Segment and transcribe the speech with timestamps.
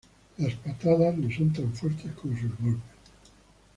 [0.39, 2.81] Las patadas le son tan fuertes como sus golpes.